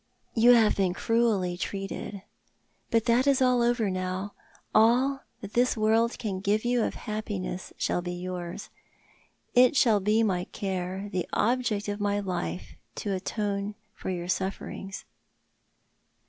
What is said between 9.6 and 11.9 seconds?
shall be my care— the object